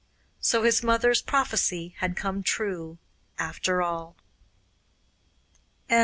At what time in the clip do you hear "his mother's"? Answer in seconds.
0.63-1.21